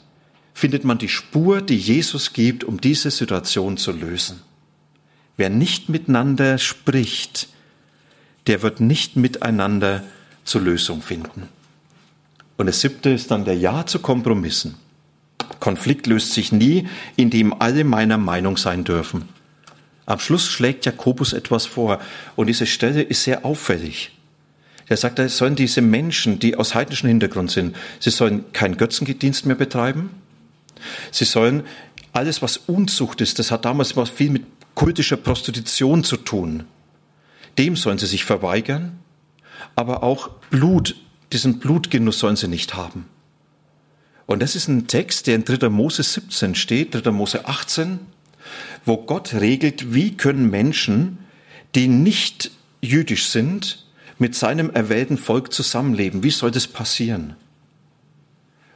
[0.53, 4.41] findet man die Spur, die Jesus gibt, um diese Situation zu lösen.
[5.39, 7.47] Wer nicht miteinander spricht,
[8.47, 10.03] der wird nicht miteinander
[10.43, 11.47] zur Lösung finden.
[12.57, 14.75] Und das siebte ist dann der Ja zu Kompromissen.
[15.61, 19.29] Konflikt löst sich nie, indem alle meiner Meinung sein dürfen.
[20.05, 22.01] Am Schluss schlägt Jakobus etwas vor
[22.35, 24.11] und diese Stelle ist sehr auffällig.
[24.89, 29.45] Er sagt, es sollen diese Menschen, die aus heidnischem Hintergrund sind, sie sollen keinen Götzendienst
[29.45, 30.09] mehr betreiben.
[31.11, 31.63] Sie sollen
[32.11, 36.63] alles, was Unzucht ist, das hat damals viel mit kultischer Prostitution zu tun.
[37.57, 38.97] Dem sollen sie sich verweigern,
[39.75, 40.95] aber auch Blut,
[41.33, 43.05] diesen Blutgenuss sollen sie nicht haben.
[44.25, 45.67] Und das ist ein Text, der in 3.
[45.67, 47.11] Mose 17 steht, 3.
[47.11, 47.99] Mose 18,
[48.85, 51.17] wo Gott regelt, wie können Menschen,
[51.75, 53.85] die nicht jüdisch sind,
[54.17, 56.23] mit seinem erwählten Volk zusammenleben.
[56.23, 57.35] Wie soll das passieren?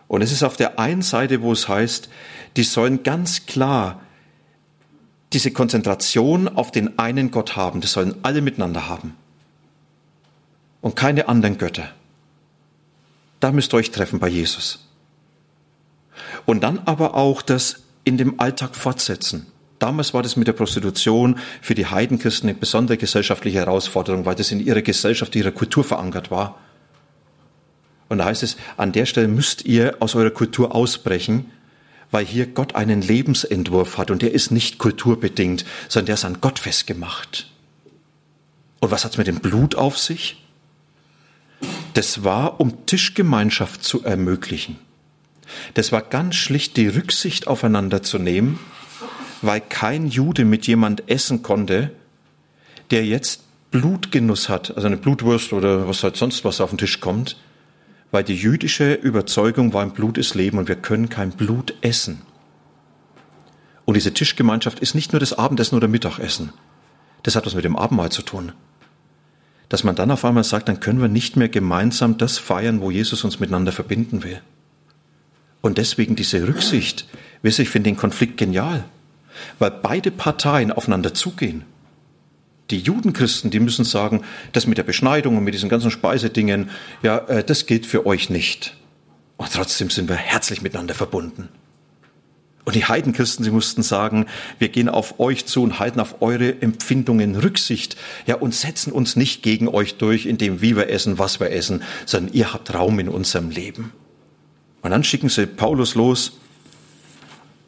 [0.10, 2.10] Und es ist auf der einen Seite, wo es heißt,
[2.58, 4.03] die sollen ganz klar
[5.34, 7.82] diese Konzentration auf den einen Gott haben.
[7.82, 9.16] Das sollen alle miteinander haben.
[10.82, 11.90] Und keine anderen Götter.
[13.40, 14.88] Da müsst ihr euch treffen bei Jesus.
[16.46, 19.48] Und dann aber auch das in dem Alltag fortsetzen.
[19.80, 24.52] Damals war das mit der Prostitution für die Heidenchristen eine besondere gesellschaftliche Herausforderung, weil das
[24.52, 26.60] in ihrer Gesellschaft, ihrer Kultur verankert war.
[28.08, 31.52] Und da heißt es, an der Stelle müsst ihr aus eurer Kultur ausbrechen,
[32.14, 36.40] weil hier Gott einen Lebensentwurf hat und der ist nicht kulturbedingt, sondern der ist an
[36.40, 37.52] Gott festgemacht.
[38.80, 40.42] Und was hat es mit dem Blut auf sich?
[41.94, 44.78] Das war, um Tischgemeinschaft zu ermöglichen.
[45.74, 48.60] Das war ganz schlicht die Rücksicht aufeinander zu nehmen
[49.44, 51.92] weil kein Jude mit jemand essen konnte,
[52.92, 57.00] der jetzt Blutgenuss hat, also eine Blutwurst oder was halt sonst was auf den Tisch
[57.00, 57.38] kommt,
[58.14, 62.22] weil die jüdische Überzeugung war, Blut ist Leben und wir können kein Blut essen.
[63.86, 66.54] Und diese Tischgemeinschaft ist nicht nur das Abendessen oder Mittagessen.
[67.24, 68.54] Das hat was mit dem Abendmahl zu tun.
[69.68, 72.92] Dass man dann auf einmal sagt, dann können wir nicht mehr gemeinsam das feiern, wo
[72.92, 74.42] Jesus uns miteinander verbinden will.
[75.62, 77.08] Und deswegen diese Rücksicht,
[77.42, 78.86] wisst ich finde den Konflikt genial
[79.60, 81.64] weil beide Parteien aufeinander zugehen.
[82.70, 84.24] Die Judenchristen, die müssen sagen,
[84.54, 86.70] das mit der Beschneidung und mit diesen ganzen Speisedingen,
[87.02, 88.76] ja, äh, das gilt für euch nicht.
[89.38, 91.50] Und trotzdem sind wir herzlich miteinander verbunden.
[92.66, 96.62] Und die Heidenchristen, sie mussten sagen, wir gehen auf euch zu und halten auf eure
[96.62, 101.42] Empfindungen Rücksicht, ja, und setzen uns nicht gegen euch durch, indem wie wir essen, was
[101.42, 103.92] wir essen, sondern ihr habt Raum in unserem Leben.
[104.82, 106.40] Und dann schicken sie Paulus los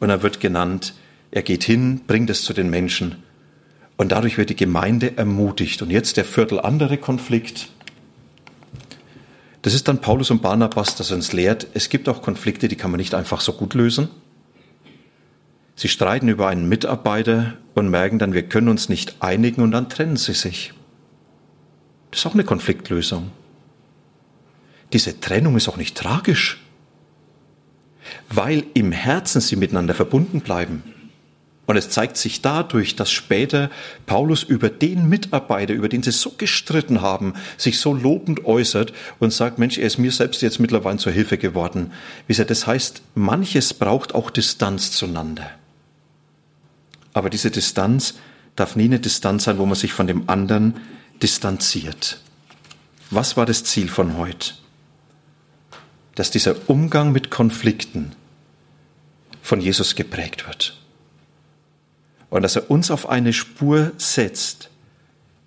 [0.00, 0.94] und er wird genannt,
[1.30, 3.16] er geht hin, bringt es zu den Menschen
[3.96, 5.82] und dadurch wird die Gemeinde ermutigt.
[5.82, 7.68] Und jetzt der viertel andere Konflikt.
[9.62, 12.92] Das ist dann Paulus und Barnabas, das uns lehrt, es gibt auch Konflikte, die kann
[12.92, 14.08] man nicht einfach so gut lösen.
[15.74, 19.88] Sie streiten über einen Mitarbeiter und merken dann, wir können uns nicht einigen und dann
[19.88, 20.72] trennen sie sich.
[22.10, 23.30] Das ist auch eine Konfliktlösung.
[24.92, 26.64] Diese Trennung ist auch nicht tragisch,
[28.30, 30.84] weil im Herzen sie miteinander verbunden bleiben.
[31.66, 33.70] Und es zeigt sich dadurch, dass später
[34.06, 39.32] Paulus über den Mitarbeiter, über den sie so gestritten haben, sich so lobend äußert und
[39.32, 41.92] sagt, Mensch, er ist mir selbst jetzt mittlerweile zur Hilfe geworden.
[42.28, 45.50] Wie er das heißt, manches braucht auch Distanz zueinander.
[47.12, 48.14] Aber diese Distanz
[48.54, 50.74] darf nie eine Distanz sein, wo man sich von dem anderen
[51.20, 52.20] distanziert.
[53.10, 54.52] Was war das Ziel von heute?
[56.14, 58.12] Dass dieser Umgang mit Konflikten
[59.42, 60.76] von Jesus geprägt wird.
[62.30, 64.70] Und dass er uns auf eine Spur setzt,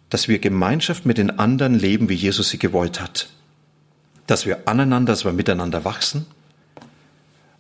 [0.10, 3.30] dass wir Gemeinschaft mit den anderen leben, wie Jesus sie gewollt hat.
[4.28, 6.26] Dass wir aneinander, dass wir miteinander wachsen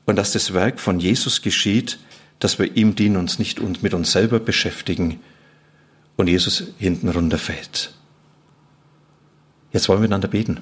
[0.06, 2.00] und dass das Werk von Jesus geschieht,
[2.40, 5.20] dass wir ihm dienen, uns nicht mit uns selber beschäftigen
[6.16, 7.94] und Jesus hinten runterfällt.
[9.72, 10.62] Jetzt wollen wir miteinander beten.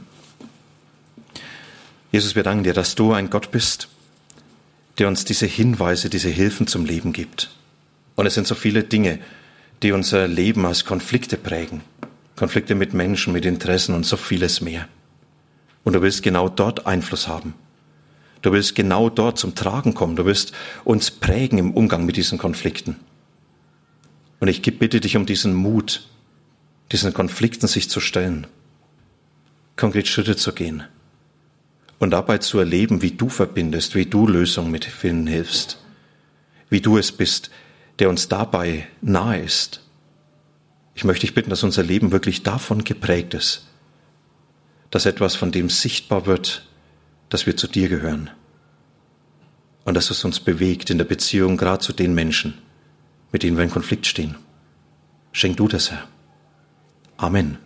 [2.12, 3.90] Jesus, wir danken dir, dass du ein Gott bist,
[4.98, 7.57] der uns diese Hinweise, diese Hilfen zum Leben gibt.
[8.18, 9.20] Und es sind so viele Dinge,
[9.84, 11.82] die unser Leben als Konflikte prägen.
[12.36, 14.88] Konflikte mit Menschen, mit Interessen und so vieles mehr.
[15.84, 17.54] Und du willst genau dort Einfluss haben.
[18.42, 20.16] Du willst genau dort zum Tragen kommen.
[20.16, 20.52] Du willst
[20.84, 22.98] uns prägen im Umgang mit diesen Konflikten.
[24.40, 26.08] Und ich bitte dich um diesen Mut,
[26.92, 28.48] diesen Konflikten sich zu stellen,
[29.76, 30.84] konkret Schritte zu gehen
[32.00, 35.80] und dabei zu erleben, wie du verbindest, wie du Lösungen mit vielen hilfst,
[36.70, 37.52] wie du es bist,
[38.00, 39.82] der uns dabei nahe ist.
[40.96, 43.68] Ich möchte dich bitten, dass unser Leben wirklich davon geprägt ist,
[44.90, 46.68] dass etwas von dem sichtbar wird,
[47.30, 48.30] dass wir zu dir gehören
[49.84, 52.58] und dass es uns bewegt in der Beziehung gerade zu den Menschen,
[53.32, 54.36] mit denen wir in Konflikt stehen.
[55.32, 56.08] Schenk du das, Herr.
[57.18, 57.58] Amen.